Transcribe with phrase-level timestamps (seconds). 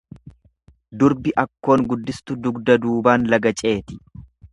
[1.01, 3.99] Durbi akkoon guddistu dugda duubaan laga ceeti.